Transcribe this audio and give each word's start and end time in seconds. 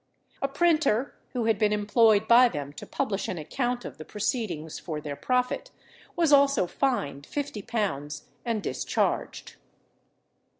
A 0.41 0.47
printer, 0.47 1.13
who 1.33 1.45
had 1.45 1.59
been 1.59 1.71
employed 1.71 2.27
by 2.27 2.49
them 2.49 2.73
to 2.73 2.87
publish 2.87 3.27
an 3.27 3.37
account 3.37 3.85
of 3.85 3.99
the 3.99 4.03
proceedings 4.03 4.79
for 4.79 4.99
their 4.99 5.15
profit, 5.15 5.69
was 6.15 6.33
also 6.33 6.65
fined 6.65 7.27
fifty 7.27 7.61
pounds, 7.61 8.23
and 8.43 8.63
discharged. 8.63 9.57